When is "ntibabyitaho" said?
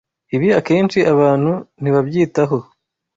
1.81-2.57